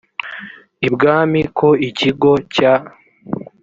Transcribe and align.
ibwami 0.87 1.41
ko 1.57 1.67
ikigo 1.87 2.31
cya 2.53 2.73